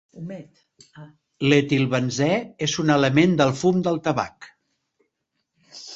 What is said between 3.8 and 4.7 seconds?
del tabac.